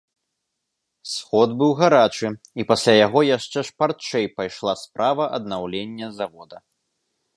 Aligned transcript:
Сход 1.15 1.49
быў 1.59 1.71
гарачы, 1.81 2.29
і 2.63 2.65
пасля 2.71 2.93
яго 3.05 3.19
яшчэ 3.37 3.59
шпарчэй 3.69 4.25
пайшла 4.41 4.73
справа 4.85 5.23
аднаўлення 5.41 6.07
завода. 6.23 6.57